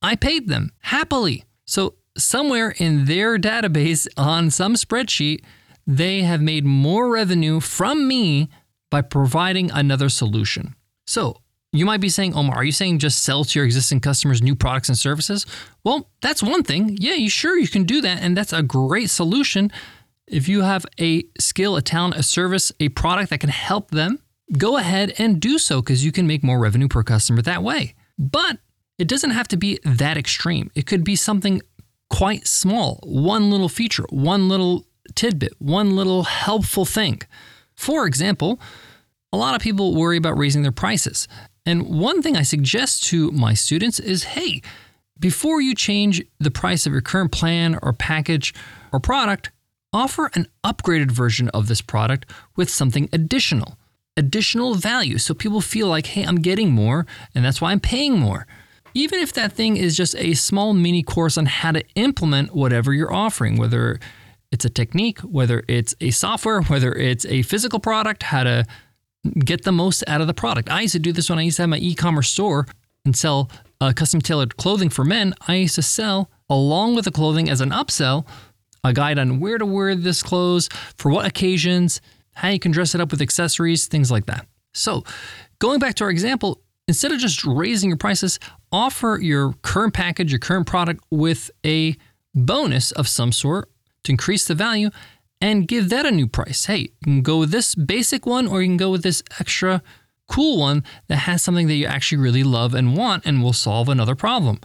I 0.02 0.16
paid 0.16 0.48
them 0.48 0.72
happily. 0.80 1.44
So, 1.66 1.94
somewhere 2.16 2.74
in 2.78 3.04
their 3.04 3.38
database 3.38 4.08
on 4.16 4.50
some 4.50 4.74
spreadsheet, 4.74 5.44
they 5.86 6.22
have 6.22 6.42
made 6.42 6.64
more 6.64 7.08
revenue 7.08 7.60
from 7.60 8.08
me 8.08 8.48
by 8.90 9.02
providing 9.02 9.70
another 9.70 10.08
solution. 10.08 10.74
So, 11.06 11.40
you 11.72 11.84
might 11.84 12.00
be 12.00 12.08
saying, 12.08 12.34
Omar, 12.34 12.56
are 12.56 12.64
you 12.64 12.72
saying 12.72 12.98
just 12.98 13.22
sell 13.22 13.44
to 13.44 13.58
your 13.58 13.66
existing 13.66 14.00
customers 14.00 14.42
new 14.42 14.54
products 14.54 14.88
and 14.88 14.96
services? 14.96 15.44
Well, 15.84 16.08
that's 16.22 16.42
one 16.42 16.62
thing. 16.62 16.96
Yeah, 16.98 17.14
you 17.14 17.28
sure 17.28 17.58
you 17.58 17.68
can 17.68 17.84
do 17.84 18.00
that. 18.00 18.22
And 18.22 18.36
that's 18.36 18.52
a 18.52 18.62
great 18.62 19.10
solution. 19.10 19.70
If 20.26 20.48
you 20.48 20.62
have 20.62 20.86
a 20.98 21.24
skill, 21.38 21.76
a 21.76 21.82
talent, 21.82 22.16
a 22.16 22.22
service, 22.22 22.72
a 22.80 22.88
product 22.90 23.30
that 23.30 23.40
can 23.40 23.50
help 23.50 23.90
them, 23.90 24.18
go 24.56 24.78
ahead 24.78 25.14
and 25.18 25.40
do 25.40 25.58
so 25.58 25.82
because 25.82 26.04
you 26.04 26.12
can 26.12 26.26
make 26.26 26.42
more 26.42 26.58
revenue 26.58 26.88
per 26.88 27.02
customer 27.02 27.42
that 27.42 27.62
way. 27.62 27.94
But 28.18 28.58
it 28.98 29.08
doesn't 29.08 29.30
have 29.30 29.48
to 29.48 29.56
be 29.56 29.78
that 29.84 30.16
extreme. 30.16 30.70
It 30.74 30.86
could 30.86 31.04
be 31.04 31.16
something 31.16 31.60
quite 32.08 32.46
small, 32.46 32.98
one 33.04 33.50
little 33.50 33.68
feature, 33.68 34.06
one 34.08 34.48
little 34.48 34.86
tidbit, 35.14 35.52
one 35.58 35.94
little 35.94 36.24
helpful 36.24 36.84
thing. 36.84 37.20
For 37.74 38.06
example, 38.06 38.58
a 39.32 39.36
lot 39.36 39.54
of 39.54 39.60
people 39.60 39.94
worry 39.94 40.16
about 40.16 40.38
raising 40.38 40.62
their 40.62 40.72
prices. 40.72 41.28
And 41.66 41.88
one 41.88 42.22
thing 42.22 42.36
I 42.36 42.42
suggest 42.42 43.04
to 43.04 43.30
my 43.32 43.54
students 43.54 43.98
is 43.98 44.24
hey, 44.24 44.62
before 45.18 45.60
you 45.60 45.74
change 45.74 46.22
the 46.38 46.50
price 46.50 46.86
of 46.86 46.92
your 46.92 47.02
current 47.02 47.32
plan 47.32 47.78
or 47.82 47.92
package 47.92 48.54
or 48.92 49.00
product, 49.00 49.50
offer 49.92 50.30
an 50.34 50.46
upgraded 50.64 51.10
version 51.10 51.48
of 51.50 51.68
this 51.68 51.80
product 51.80 52.30
with 52.56 52.70
something 52.70 53.08
additional 53.12 53.76
additional 54.18 54.74
value 54.74 55.16
so 55.16 55.32
people 55.32 55.60
feel 55.60 55.86
like, 55.86 56.06
hey, 56.06 56.24
I'm 56.24 56.40
getting 56.40 56.72
more 56.72 57.06
and 57.34 57.44
that's 57.44 57.60
why 57.60 57.70
I'm 57.70 57.80
paying 57.80 58.18
more. 58.18 58.46
Even 58.92 59.20
if 59.20 59.32
that 59.34 59.52
thing 59.52 59.76
is 59.76 59.96
just 59.96 60.16
a 60.16 60.34
small 60.34 60.74
mini 60.74 61.02
course 61.02 61.38
on 61.38 61.46
how 61.46 61.72
to 61.72 61.84
implement 61.94 62.54
whatever 62.54 62.92
you're 62.92 63.14
offering, 63.14 63.56
whether 63.56 64.00
it's 64.50 64.64
a 64.64 64.70
technique, 64.70 65.20
whether 65.20 65.62
it's 65.68 65.94
a 66.00 66.10
software, 66.10 66.62
whether 66.72 66.92
it's 66.92 67.24
a 67.26 67.42
physical 67.42 67.78
product, 67.78 68.24
how 68.24 68.42
to 68.42 68.66
get 69.38 69.64
the 69.64 69.72
most 69.72 70.04
out 70.06 70.20
of 70.20 70.26
the 70.26 70.34
product. 70.34 70.70
I 70.70 70.82
used 70.82 70.92
to 70.92 70.98
do 70.98 71.12
this 71.12 71.28
when 71.28 71.38
I 71.38 71.42
used 71.42 71.56
to 71.56 71.62
have 71.62 71.70
my 71.70 71.78
e 71.78 71.94
commerce 71.94 72.30
store 72.30 72.66
and 73.04 73.16
sell 73.16 73.50
uh, 73.80 73.92
custom 73.94 74.20
tailored 74.20 74.56
clothing 74.56 74.88
for 74.88 75.04
men. 75.04 75.34
I 75.46 75.56
used 75.56 75.76
to 75.76 75.82
sell, 75.82 76.30
along 76.48 76.94
with 76.94 77.04
the 77.04 77.10
clothing 77.10 77.48
as 77.48 77.60
an 77.60 77.70
upsell, 77.70 78.26
a 78.84 78.92
guide 78.92 79.18
on 79.18 79.40
where 79.40 79.58
to 79.58 79.66
wear 79.66 79.94
this 79.94 80.22
clothes, 80.22 80.68
for 80.96 81.10
what 81.10 81.26
occasions, 81.26 82.00
how 82.34 82.48
you 82.48 82.58
can 82.58 82.72
dress 82.72 82.94
it 82.94 83.00
up 83.00 83.10
with 83.10 83.20
accessories, 83.20 83.86
things 83.86 84.10
like 84.10 84.26
that. 84.26 84.46
So, 84.72 85.04
going 85.58 85.80
back 85.80 85.94
to 85.96 86.04
our 86.04 86.10
example, 86.10 86.62
instead 86.86 87.12
of 87.12 87.18
just 87.18 87.44
raising 87.44 87.90
your 87.90 87.96
prices, 87.96 88.38
offer 88.70 89.18
your 89.20 89.54
current 89.62 89.94
package, 89.94 90.30
your 90.30 90.38
current 90.38 90.66
product 90.66 91.02
with 91.10 91.50
a 91.64 91.96
bonus 92.34 92.92
of 92.92 93.08
some 93.08 93.32
sort 93.32 93.70
to 94.04 94.12
increase 94.12 94.46
the 94.46 94.54
value 94.54 94.90
and 95.40 95.68
give 95.68 95.88
that 95.90 96.06
a 96.06 96.10
new 96.10 96.26
price. 96.26 96.66
Hey, 96.66 96.78
you 96.78 97.04
can 97.04 97.22
go 97.22 97.38
with 97.38 97.50
this 97.50 97.74
basic 97.74 98.26
one 98.26 98.46
or 98.46 98.62
you 98.62 98.68
can 98.68 98.76
go 98.76 98.90
with 98.90 99.02
this 99.02 99.22
extra 99.38 99.82
cool 100.28 100.58
one 100.58 100.84
that 101.06 101.16
has 101.16 101.42
something 101.42 101.68
that 101.68 101.74
you 101.74 101.86
actually 101.86 102.18
really 102.18 102.42
love 102.42 102.74
and 102.74 102.96
want 102.96 103.24
and 103.24 103.42
will 103.42 103.52
solve 103.52 103.88
another 103.88 104.14
problem. 104.14 104.58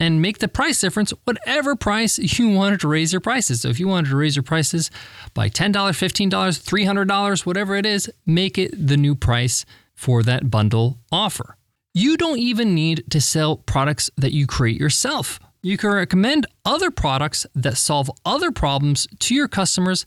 and 0.00 0.20
make 0.20 0.38
the 0.38 0.48
price 0.48 0.80
difference 0.80 1.12
whatever 1.24 1.76
price 1.76 2.18
you 2.38 2.50
wanted 2.50 2.80
to 2.80 2.88
raise 2.88 3.12
your 3.12 3.20
prices. 3.20 3.60
So 3.60 3.68
if 3.68 3.78
you 3.78 3.86
wanted 3.86 4.10
to 4.10 4.16
raise 4.16 4.34
your 4.34 4.42
prices 4.42 4.90
by 5.34 5.48
$10, 5.48 5.72
$15, 5.72 6.28
$300, 6.30 7.46
whatever 7.46 7.76
it 7.76 7.86
is, 7.86 8.10
make 8.26 8.58
it 8.58 8.74
the 8.76 8.96
new 8.96 9.14
price 9.14 9.64
for 9.94 10.24
that 10.24 10.50
bundle 10.50 10.98
offer. 11.12 11.56
You 11.94 12.16
don't 12.16 12.40
even 12.40 12.74
need 12.74 13.04
to 13.10 13.20
sell 13.20 13.56
products 13.56 14.10
that 14.16 14.32
you 14.32 14.48
create 14.48 14.80
yourself. 14.80 15.38
You 15.64 15.78
can 15.78 15.92
recommend 15.92 16.46
other 16.66 16.90
products 16.90 17.46
that 17.54 17.78
solve 17.78 18.10
other 18.26 18.52
problems 18.52 19.08
to 19.20 19.34
your 19.34 19.48
customers 19.48 20.04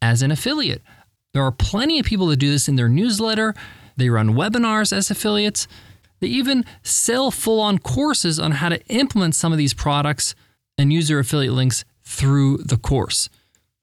as 0.00 0.22
an 0.22 0.30
affiliate. 0.30 0.82
There 1.34 1.42
are 1.42 1.50
plenty 1.50 1.98
of 1.98 2.06
people 2.06 2.28
that 2.28 2.36
do 2.36 2.52
this 2.52 2.68
in 2.68 2.76
their 2.76 2.88
newsletter. 2.88 3.52
They 3.96 4.08
run 4.08 4.34
webinars 4.34 4.92
as 4.92 5.10
affiliates. 5.10 5.66
They 6.20 6.28
even 6.28 6.64
sell 6.84 7.32
full 7.32 7.60
on 7.60 7.78
courses 7.78 8.38
on 8.38 8.52
how 8.52 8.68
to 8.68 8.86
implement 8.86 9.34
some 9.34 9.50
of 9.50 9.58
these 9.58 9.74
products 9.74 10.36
and 10.78 10.92
use 10.92 11.08
their 11.08 11.18
affiliate 11.18 11.54
links 11.54 11.84
through 12.04 12.58
the 12.58 12.76
course. 12.76 13.28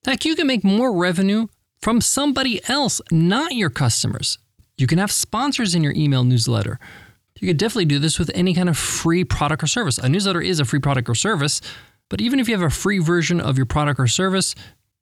Heck, 0.05 0.23
you 0.23 0.33
can 0.33 0.47
make 0.47 0.63
more 0.63 0.93
revenue 0.93 1.47
from 1.81 1.99
somebody 1.99 2.61
else, 2.69 3.01
not 3.11 3.53
your 3.53 3.69
customers. 3.69 4.39
You 4.77 4.87
can 4.87 4.97
have 4.97 5.11
sponsors 5.11 5.75
in 5.75 5.83
your 5.83 5.93
email 5.93 6.23
newsletter. 6.23 6.79
You 7.39 7.47
could 7.47 7.57
definitely 7.57 7.85
do 7.85 7.99
this 7.99 8.19
with 8.19 8.31
any 8.33 8.53
kind 8.53 8.69
of 8.69 8.77
free 8.77 9.23
product 9.23 9.63
or 9.63 9.67
service. 9.67 9.97
A 9.97 10.09
newsletter 10.09 10.41
is 10.41 10.59
a 10.59 10.65
free 10.65 10.79
product 10.79 11.09
or 11.09 11.15
service, 11.15 11.61
but 12.09 12.21
even 12.21 12.39
if 12.39 12.47
you 12.47 12.55
have 12.57 12.65
a 12.65 12.73
free 12.73 12.99
version 12.99 13.39
of 13.39 13.57
your 13.57 13.65
product 13.65 13.99
or 13.99 14.07
service, 14.07 14.55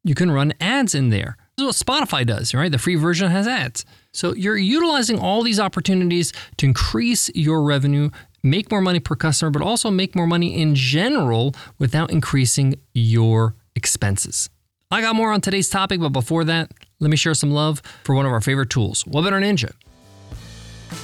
you 0.03 0.15
can 0.15 0.31
run 0.31 0.53
ads 0.61 0.93
in 0.93 1.09
there. 1.09 1.37
This 1.57 1.67
is 1.67 1.85
what 1.85 2.07
Spotify 2.07 2.25
does, 2.25 2.53
right? 2.53 2.71
The 2.71 2.77
free 2.77 2.95
version 2.95 3.31
has 3.31 3.47
ads. 3.47 3.85
So 4.11 4.33
you're 4.33 4.57
utilizing 4.57 5.19
all 5.19 5.41
these 5.41 5.59
opportunities 5.59 6.31
to 6.57 6.65
increase 6.65 7.29
your 7.33 7.63
revenue, 7.63 8.09
make 8.43 8.69
more 8.69 8.81
money 8.81 8.99
per 8.99 9.15
customer, 9.15 9.49
but 9.51 9.61
also 9.61 9.89
make 9.89 10.15
more 10.15 10.27
money 10.27 10.61
in 10.61 10.75
general 10.75 11.55
without 11.79 12.11
increasing 12.11 12.75
your 12.93 13.55
expenses. 13.75 14.49
I 14.91 15.01
got 15.01 15.15
more 15.15 15.31
on 15.31 15.41
today's 15.41 15.69
topic, 15.69 15.99
but 15.99 16.09
before 16.09 16.43
that, 16.43 16.71
let 16.99 17.09
me 17.09 17.17
share 17.17 17.33
some 17.33 17.51
love 17.51 17.81
for 18.03 18.13
one 18.13 18.25
of 18.25 18.31
our 18.31 18.41
favorite 18.41 18.69
tools, 18.69 19.03
Webinar 19.05 19.41
Ninja. 19.41 19.71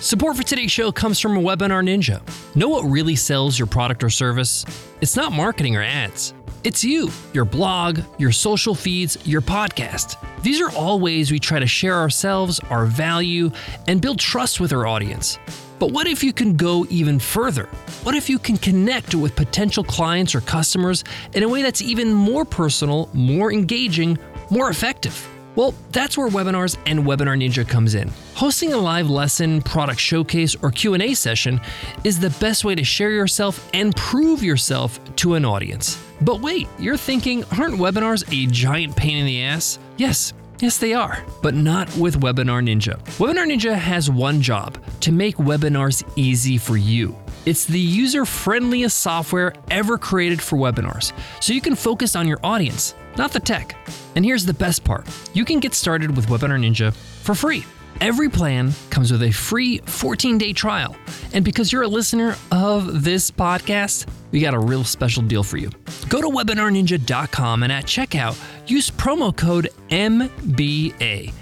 Support 0.02 0.36
for 0.36 0.42
today's 0.42 0.72
show 0.72 0.92
comes 0.92 1.20
from 1.20 1.38
a 1.38 1.40
Webinar 1.40 1.84
Ninja. 1.86 2.24
Know 2.56 2.70
what 2.70 2.82
really 2.86 3.16
sells 3.16 3.60
your 3.60 3.68
product 3.68 4.04
or 4.04 4.10
service? 4.10 4.66
It's 5.00 5.16
not 5.16 5.32
marketing 5.32 5.76
or 5.76 5.84
ads. 5.84 6.34
It's 6.64 6.84
you, 6.84 7.12
your 7.34 7.46
blog, 7.46 8.00
your 8.18 8.32
social 8.32 8.74
feeds, 8.74 9.20
your 9.28 9.42
podcast. 9.42 10.18
These 10.42 10.60
are 10.60 10.72
all 10.72 11.00
ways 11.00 11.32
we 11.32 11.38
try 11.38 11.60
to 11.60 11.68
share 11.68 11.98
ourselves, 11.98 12.60
our 12.72 12.88
value, 12.88 13.52
and 13.88 14.02
build 14.02 14.18
trust 14.18 14.60
with 14.60 14.74
our 14.74 14.88
audience. 14.88 15.38
But 15.78 15.92
what 15.92 16.08
if 16.08 16.24
you 16.24 16.34
can 16.34 16.56
go 16.56 16.84
even 16.90 17.20
further? 17.20 17.66
What 18.02 18.16
if 18.16 18.28
you 18.28 18.40
can 18.40 18.58
connect 18.58 19.14
with 19.14 19.36
potential 19.36 19.84
clients 19.84 20.34
or 20.34 20.42
customers 20.42 21.04
in 21.36 21.44
a 21.44 21.48
way 21.48 21.62
that's 21.62 21.84
even 21.84 22.12
more 22.12 22.44
personal, 22.44 23.08
more 23.14 23.54
engaging, 23.54 24.18
more 24.50 24.72
effective? 24.72 25.31
Well, 25.56 25.74
that's 25.92 26.18
where 26.18 26.30
webinars 26.30 26.78
and 26.86 27.02
Webinar 27.02 27.38
Ninja 27.38 27.68
comes 27.68 27.96
in. 27.96 28.10
Hosting 28.36 28.74
a 28.74 28.78
live 28.78 29.10
lesson, 29.10 29.62
product 29.62 30.00
showcase, 30.00 30.56
or 30.62 30.72
Q&A 30.72 31.14
session 31.14 31.60
is 32.04 32.20
the 32.20 32.30
best 32.40 32.64
way 32.64 32.76
to 32.76 32.84
share 32.84 33.12
yourself 33.12 33.70
and 33.74 33.96
prove 33.96 34.42
yourself 34.44 35.00
to 35.18 35.34
an 35.36 35.44
audience. 35.44 36.02
But 36.22 36.42
wait, 36.42 36.68
you're 36.80 36.98
thinking, 36.98 37.44
aren't 37.58 37.76
webinars 37.76 38.24
a 38.32 38.50
giant 38.52 38.96
pain 38.96 39.18
in 39.18 39.26
the 39.26 39.44
ass? 39.44 39.78
Yes, 39.98 40.34
Yes, 40.62 40.78
they 40.78 40.94
are, 40.94 41.26
but 41.42 41.56
not 41.56 41.88
with 41.98 42.22
Webinar 42.22 42.62
Ninja. 42.64 43.00
Webinar 43.18 43.48
Ninja 43.52 43.74
has 43.74 44.12
one 44.12 44.44
job 44.44 44.78
to 45.00 45.12
make 45.12 45.38
webinars 45.38 46.08
easy 46.16 46.60
for 46.60 46.78
you. 46.78 47.16
It's 47.46 47.66
the 47.66 47.80
user 47.80 48.26
friendliest 48.26 49.00
software 49.00 49.54
ever 49.72 49.98
created 49.98 50.42
for 50.42 50.58
webinars, 50.58 51.12
so 51.42 51.54
you 51.54 51.62
can 51.62 51.76
focus 51.76 52.16
on 52.16 52.28
your 52.28 52.40
audience, 52.44 52.94
not 53.18 53.32
the 53.32 53.40
tech. 53.40 53.76
And 54.16 54.24
here's 54.24 54.46
the 54.46 54.54
best 54.54 54.84
part 54.84 55.08
you 55.34 55.44
can 55.44 55.60
get 55.60 55.74
started 55.74 56.16
with 56.16 56.28
Webinar 56.28 56.60
Ninja 56.60 56.94
for 56.94 57.34
free. 57.34 57.66
Every 58.00 58.30
plan 58.30 58.74
comes 58.90 59.12
with 59.12 59.24
a 59.24 59.32
free 59.32 59.80
14 59.80 60.38
day 60.38 60.54
trial. 60.54 60.96
And 61.34 61.44
because 61.44 61.72
you're 61.72 61.84
a 61.84 61.88
listener 61.88 62.36
of 62.52 63.04
this 63.04 63.32
podcast, 63.32 64.08
we 64.32 64.40
got 64.40 64.54
a 64.54 64.60
real 64.60 64.84
special 64.84 65.24
deal 65.24 65.44
for 65.44 65.58
you. 65.58 65.70
Go 66.10 66.22
to 66.22 66.28
webinarninja.com 66.28 67.64
and 67.64 67.72
at 67.72 67.86
checkout, 67.86 68.40
use 68.68 68.90
promo 68.92 69.36
code 69.36 69.70
MBA, 69.90 71.34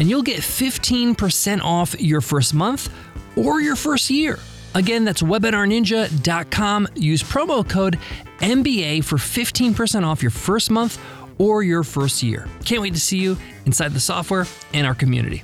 and 0.00 0.10
you'll 0.10 0.22
get 0.22 0.40
15% 0.40 1.60
off 1.62 2.00
your 2.00 2.20
first 2.20 2.54
month 2.54 2.92
or 3.36 3.60
your 3.60 3.76
first 3.76 4.10
year. 4.10 4.38
Again, 4.74 5.04
that's 5.04 5.22
webinarninja.com. 5.22 6.88
Use 6.94 7.22
promo 7.22 7.68
code 7.68 7.98
MBA 8.38 9.04
for 9.04 9.16
15% 9.16 10.04
off 10.04 10.22
your 10.22 10.30
first 10.30 10.70
month 10.70 11.00
or 11.38 11.62
your 11.62 11.82
first 11.84 12.22
year. 12.22 12.48
Can't 12.64 12.82
wait 12.82 12.94
to 12.94 13.00
see 13.00 13.18
you 13.18 13.36
inside 13.66 13.92
the 13.92 14.00
software 14.00 14.46
and 14.72 14.86
our 14.86 14.94
community. 14.94 15.42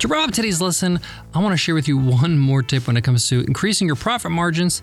To 0.00 0.08
wrap 0.08 0.28
up 0.28 0.34
today's 0.34 0.60
lesson, 0.60 1.00
I 1.32 1.38
want 1.42 1.52
to 1.54 1.56
share 1.56 1.74
with 1.74 1.88
you 1.88 1.96
one 1.96 2.38
more 2.38 2.62
tip 2.62 2.86
when 2.86 2.96
it 2.96 3.02
comes 3.02 3.28
to 3.28 3.40
increasing 3.40 3.86
your 3.86 3.96
profit 3.96 4.30
margins 4.30 4.82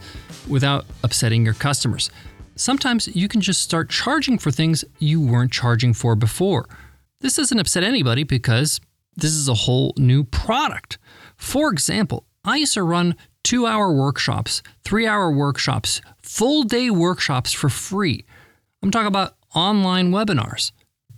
without 0.50 0.86
upsetting 1.04 1.46
your 1.46 1.54
customers. 1.54 2.10
Sometimes 2.56 3.08
you 3.16 3.28
can 3.28 3.40
just 3.40 3.62
start 3.62 3.90
charging 3.90 4.38
for 4.38 4.50
things 4.50 4.84
you 5.00 5.22
weren't 5.22 5.52
charging 5.52 5.94
for 5.94 6.16
before. 6.16 6.68
This 7.22 7.36
doesn't 7.36 7.60
upset 7.60 7.84
anybody 7.84 8.24
because 8.24 8.82
this 9.16 9.32
is 9.32 9.48
a 9.48 9.54
whole 9.54 9.94
new 9.98 10.24
product. 10.24 10.98
For 11.38 11.72
example, 11.72 12.26
I 12.44 12.58
used 12.58 12.74
to 12.74 12.84
run 12.84 13.16
two 13.44 13.66
hour 13.66 13.94
workshops, 13.94 14.62
three 14.84 15.06
hour 15.08 15.32
workshops, 15.32 16.02
full 16.22 16.64
day 16.64 16.90
workshops 16.90 17.54
for 17.54 17.70
free. 17.70 18.26
I'm 18.82 18.92
talking 18.92 19.08
about 19.08 19.36
online 19.56 20.12
webinars. 20.12 20.72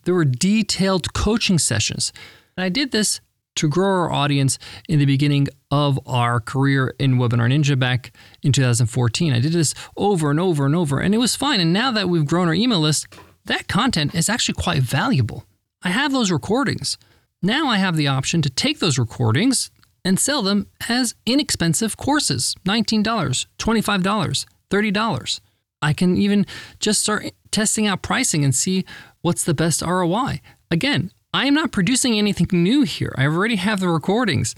There 0.04 0.14
were 0.14 0.25
detailed 0.25 1.14
coaching 1.14 1.58
sessions. 1.58 2.14
And 2.56 2.64
I 2.64 2.70
did 2.70 2.92
this 2.92 3.22
to 3.56 3.70
grow 3.70 3.88
our 3.88 4.12
audience 4.12 4.60
in 4.88 5.00
the 5.00 5.06
beginning 5.06 5.48
of 5.72 6.00
our 6.06 6.40
career 6.40 6.94
in 7.00 7.16
Webinar 7.16 7.50
Ninja 7.50 7.78
back 7.80 8.12
in 8.44 8.52
2014. 8.52 9.34
I 9.34 9.40
did 9.40 9.54
this 9.54 9.74
over 9.96 10.30
and 10.30 10.40
over 10.40 10.66
and 10.66 10.75
over, 10.75 11.00
and 11.00 11.16
it 11.16 11.20
was 11.20 11.36
fine. 11.36 11.60
And 11.60 11.72
now 11.74 11.92
that 11.92 12.10
we've 12.10 12.25
grown 12.25 12.48
our 12.48 12.54
email 12.54 12.80
list, 12.80 13.08
that 13.46 13.68
content 13.68 14.14
is 14.14 14.30
actually 14.30 14.56
quite 14.62 14.82
valuable. 14.82 15.46
I 15.82 15.90
have 15.90 16.12
those 16.12 16.32
recordings. 16.32 16.98
Now 17.46 17.68
I 17.68 17.78
have 17.78 17.96
the 17.96 18.08
option 18.08 18.42
to 18.42 18.50
take 18.50 18.80
those 18.80 18.98
recordings 18.98 19.70
and 20.04 20.20
sell 20.20 20.42
them 20.42 20.66
as 20.90 21.14
inexpensive 21.28 21.96
courses 21.96 22.56
$19, 22.66 23.04
$25, 23.04 24.46
$30. 24.72 25.40
I 25.80 25.94
can 25.94 26.18
even 26.18 26.48
just 26.80 27.02
start 27.02 27.25
testing 27.52 27.86
out 27.86 28.02
pricing 28.02 28.44
and 28.44 28.56
see 28.56 28.84
what's 29.22 29.44
the 29.44 29.54
best 29.54 29.84
ROI. 29.84 30.42
Again, 30.72 31.12
I 31.36 31.46
am 31.46 31.54
not 31.54 31.72
producing 31.72 32.18
anything 32.18 32.48
new 32.52 32.82
here. 32.82 33.14
I 33.16 33.25
already 33.25 33.58
have 33.58 33.80
the 33.80 33.90
recordings. 33.90 34.56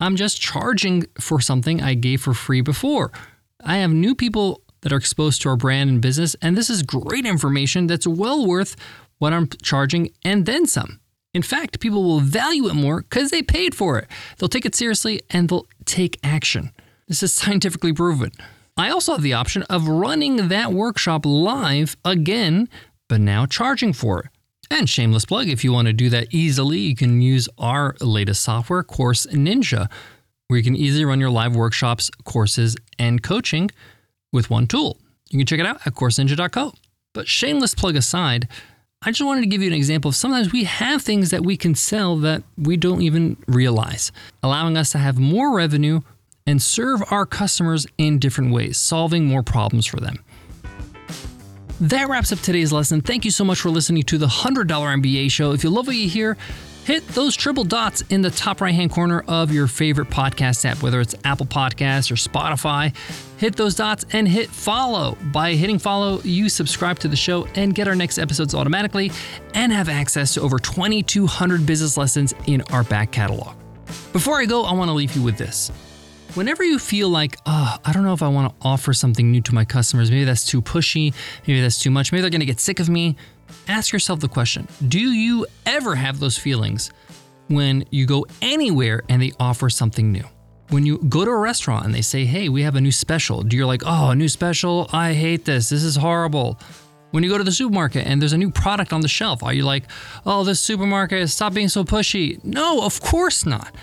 I'm 0.00 0.16
just 0.16 0.40
charging 0.40 1.04
for 1.20 1.40
something 1.40 1.80
I 1.80 1.94
gave 1.94 2.22
for 2.22 2.34
free 2.34 2.60
before. 2.60 3.12
I 3.64 3.76
have 3.76 3.92
new 3.92 4.16
people 4.16 4.62
that 4.80 4.92
are 4.92 4.96
exposed 4.96 5.42
to 5.42 5.50
our 5.50 5.56
brand 5.56 5.90
and 5.90 6.02
business, 6.02 6.34
and 6.42 6.56
this 6.56 6.70
is 6.70 6.82
great 6.82 7.24
information 7.24 7.86
that's 7.86 8.04
well 8.04 8.44
worth 8.44 8.74
what 9.18 9.32
I'm 9.32 9.48
charging 9.62 10.10
and 10.24 10.44
then 10.44 10.66
some. 10.66 10.98
In 11.34 11.42
fact, 11.42 11.80
people 11.80 12.02
will 12.02 12.20
value 12.20 12.66
it 12.68 12.74
more 12.74 13.02
because 13.02 13.30
they 13.30 13.42
paid 13.42 13.74
for 13.74 13.98
it. 13.98 14.08
They'll 14.38 14.48
take 14.48 14.64
it 14.64 14.74
seriously 14.74 15.20
and 15.30 15.48
they'll 15.48 15.66
take 15.84 16.18
action. 16.22 16.72
This 17.08 17.22
is 17.22 17.32
scientifically 17.34 17.92
proven. 17.92 18.32
I 18.76 18.90
also 18.90 19.12
have 19.12 19.22
the 19.22 19.32
option 19.32 19.62
of 19.64 19.88
running 19.88 20.48
that 20.48 20.72
workshop 20.72 21.24
live 21.24 21.96
again, 22.04 22.68
but 23.08 23.20
now 23.20 23.46
charging 23.46 23.92
for 23.92 24.20
it. 24.20 24.26
And 24.70 24.88
shameless 24.88 25.24
plug, 25.24 25.48
if 25.48 25.62
you 25.62 25.72
want 25.72 25.86
to 25.86 25.92
do 25.92 26.10
that 26.10 26.28
easily, 26.32 26.78
you 26.78 26.96
can 26.96 27.20
use 27.20 27.48
our 27.56 27.94
latest 28.00 28.42
software, 28.42 28.82
Course 28.82 29.26
Ninja, 29.26 29.88
where 30.48 30.58
you 30.58 30.64
can 30.64 30.76
easily 30.76 31.04
run 31.04 31.20
your 31.20 31.30
live 31.30 31.54
workshops, 31.54 32.10
courses, 32.24 32.76
and 32.98 33.22
coaching 33.22 33.70
with 34.32 34.50
one 34.50 34.66
tool. 34.66 34.98
You 35.30 35.38
can 35.38 35.46
check 35.46 35.60
it 35.60 35.66
out 35.66 35.86
at 35.86 35.94
courseninja.co. 35.94 36.72
But 37.14 37.28
shameless 37.28 37.74
plug 37.74 37.96
aside, 37.96 38.48
I 39.06 39.12
just 39.12 39.24
wanted 39.24 39.42
to 39.42 39.46
give 39.46 39.62
you 39.62 39.68
an 39.68 39.72
example 39.72 40.08
of 40.08 40.16
sometimes 40.16 40.50
we 40.50 40.64
have 40.64 41.00
things 41.00 41.30
that 41.30 41.44
we 41.44 41.56
can 41.56 41.76
sell 41.76 42.16
that 42.16 42.42
we 42.58 42.76
don't 42.76 43.02
even 43.02 43.36
realize, 43.46 44.10
allowing 44.42 44.76
us 44.76 44.90
to 44.90 44.98
have 44.98 45.16
more 45.16 45.54
revenue 45.54 46.00
and 46.44 46.60
serve 46.60 47.04
our 47.12 47.24
customers 47.24 47.86
in 47.98 48.18
different 48.18 48.52
ways, 48.52 48.78
solving 48.78 49.24
more 49.24 49.44
problems 49.44 49.86
for 49.86 50.00
them. 50.00 50.24
That 51.80 52.08
wraps 52.08 52.32
up 52.32 52.40
today's 52.40 52.72
lesson. 52.72 53.00
Thank 53.00 53.24
you 53.24 53.30
so 53.30 53.44
much 53.44 53.60
for 53.60 53.70
listening 53.70 54.02
to 54.02 54.18
the 54.18 54.26
$100 54.26 54.66
MBA 54.66 55.30
show. 55.30 55.52
If 55.52 55.62
you 55.62 55.70
love 55.70 55.86
what 55.86 55.94
you 55.94 56.08
hear, 56.08 56.36
hit 56.86 57.06
those 57.08 57.34
triple 57.34 57.64
dots 57.64 58.02
in 58.10 58.22
the 58.22 58.30
top 58.30 58.60
right 58.60 58.72
hand 58.72 58.92
corner 58.92 59.24
of 59.26 59.50
your 59.50 59.66
favorite 59.66 60.08
podcast 60.08 60.64
app, 60.64 60.80
whether 60.84 61.00
it's 61.00 61.16
Apple 61.24 61.44
Podcasts 61.44 62.12
or 62.12 62.14
Spotify. 62.14 62.94
Hit 63.38 63.56
those 63.56 63.74
dots 63.74 64.04
and 64.12 64.28
hit 64.28 64.48
follow. 64.48 65.18
By 65.32 65.54
hitting 65.54 65.80
follow, 65.80 66.20
you 66.22 66.48
subscribe 66.48 67.00
to 67.00 67.08
the 67.08 67.16
show 67.16 67.48
and 67.56 67.74
get 67.74 67.88
our 67.88 67.96
next 67.96 68.18
episodes 68.18 68.54
automatically 68.54 69.10
and 69.52 69.72
have 69.72 69.88
access 69.88 70.34
to 70.34 70.42
over 70.42 70.60
2,200 70.60 71.66
business 71.66 71.96
lessons 71.96 72.34
in 72.46 72.62
our 72.70 72.84
back 72.84 73.10
catalog. 73.10 73.56
Before 74.12 74.40
I 74.40 74.44
go, 74.44 74.62
I 74.62 74.72
want 74.72 74.88
to 74.88 74.94
leave 74.94 75.16
you 75.16 75.22
with 75.22 75.38
this. 75.38 75.72
Whenever 76.34 76.62
you 76.62 76.78
feel 76.78 77.08
like, 77.08 77.36
oh, 77.46 77.78
I 77.84 77.92
don't 77.92 78.04
know 78.04 78.12
if 78.12 78.22
I 78.22 78.28
want 78.28 78.52
to 78.52 78.66
offer 78.66 78.92
something 78.92 79.32
new 79.32 79.40
to 79.40 79.54
my 79.54 79.64
customers, 79.64 80.08
maybe 80.10 80.24
that's 80.24 80.46
too 80.46 80.62
pushy, 80.62 81.12
maybe 81.48 81.60
that's 81.60 81.80
too 81.80 81.90
much, 81.90 82.12
maybe 82.12 82.20
they're 82.20 82.30
going 82.30 82.40
to 82.40 82.46
get 82.46 82.60
sick 82.60 82.78
of 82.78 82.88
me, 82.88 83.16
ask 83.68 83.92
yourself 83.92 84.20
the 84.20 84.28
question 84.28 84.66
Do 84.88 85.00
you 85.00 85.46
ever 85.64 85.94
have 85.94 86.20
those 86.20 86.38
feelings 86.38 86.90
when 87.48 87.84
you 87.90 88.06
go 88.06 88.26
anywhere 88.42 89.02
and 89.08 89.22
they 89.22 89.32
offer 89.38 89.70
something 89.70 90.12
new? 90.12 90.24
When 90.70 90.84
you 90.84 90.98
go 90.98 91.24
to 91.24 91.30
a 91.30 91.36
restaurant 91.36 91.84
and 91.84 91.94
they 91.94 92.02
say, 92.02 92.24
hey, 92.24 92.48
we 92.48 92.62
have 92.62 92.74
a 92.74 92.80
new 92.80 92.90
special, 92.90 93.42
do 93.42 93.56
you're 93.56 93.66
like, 93.66 93.82
oh, 93.86 94.10
a 94.10 94.14
new 94.16 94.28
special? 94.28 94.90
I 94.92 95.12
hate 95.12 95.44
this. 95.44 95.68
This 95.68 95.84
is 95.84 95.94
horrible. 95.94 96.58
When 97.12 97.22
you 97.22 97.30
go 97.30 97.38
to 97.38 97.44
the 97.44 97.52
supermarket 97.52 98.04
and 98.04 98.20
there's 98.20 98.32
a 98.32 98.38
new 98.38 98.50
product 98.50 98.92
on 98.92 99.00
the 99.00 99.08
shelf, 99.08 99.44
are 99.44 99.52
you 99.52 99.62
like, 99.62 99.84
oh, 100.26 100.42
this 100.42 100.60
supermarket, 100.60 101.30
stop 101.30 101.54
being 101.54 101.68
so 101.68 101.84
pushy? 101.84 102.42
No, 102.44 102.82
of 102.82 103.00
course 103.00 103.46
not. 103.46 103.74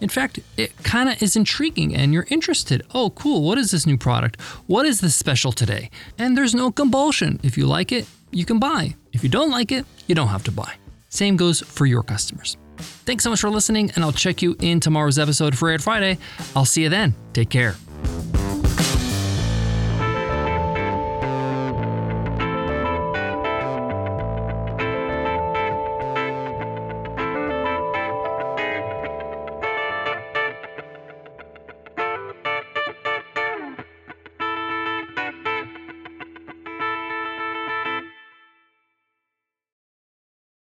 In 0.00 0.08
fact, 0.08 0.40
it 0.56 0.76
kind 0.82 1.08
of 1.08 1.22
is 1.22 1.36
intriguing 1.36 1.94
and 1.94 2.12
you're 2.12 2.26
interested. 2.28 2.84
Oh, 2.94 3.10
cool. 3.10 3.42
What 3.42 3.58
is 3.58 3.70
this 3.70 3.86
new 3.86 3.96
product? 3.96 4.40
What 4.66 4.86
is 4.86 5.00
this 5.00 5.14
special 5.14 5.52
today? 5.52 5.90
And 6.18 6.36
there's 6.36 6.54
no 6.54 6.70
compulsion. 6.70 7.40
If 7.42 7.56
you 7.56 7.66
like 7.66 7.92
it, 7.92 8.06
you 8.30 8.44
can 8.44 8.58
buy. 8.58 8.96
If 9.12 9.22
you 9.22 9.30
don't 9.30 9.50
like 9.50 9.72
it, 9.72 9.86
you 10.06 10.14
don't 10.14 10.28
have 10.28 10.44
to 10.44 10.52
buy. 10.52 10.74
Same 11.08 11.36
goes 11.36 11.60
for 11.60 11.86
your 11.86 12.02
customers. 12.02 12.56
Thanks 13.06 13.24
so 13.24 13.30
much 13.30 13.40
for 13.40 13.48
listening, 13.48 13.90
and 13.94 14.04
I'll 14.04 14.12
check 14.12 14.42
you 14.42 14.54
in 14.60 14.80
tomorrow's 14.80 15.18
episode 15.18 15.56
for 15.56 15.70
Air 15.70 15.78
Friday. 15.78 16.18
I'll 16.54 16.66
see 16.66 16.82
you 16.82 16.90
then. 16.90 17.14
Take 17.32 17.48
care. 17.48 17.76